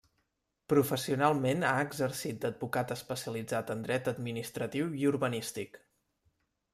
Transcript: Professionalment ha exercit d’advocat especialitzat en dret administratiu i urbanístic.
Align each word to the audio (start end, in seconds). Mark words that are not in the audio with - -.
Professionalment 0.71 1.65
ha 1.71 1.73
exercit 1.87 2.39
d’advocat 2.45 2.93
especialitzat 2.95 3.69
en 3.75 3.83
dret 3.89 4.09
administratiu 4.13 4.89
i 5.03 5.07
urbanístic. 5.11 5.79